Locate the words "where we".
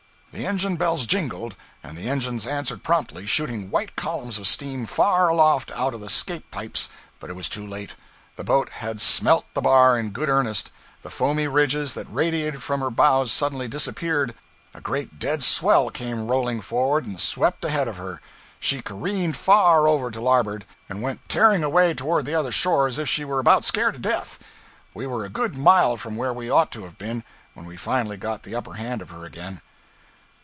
26.15-26.49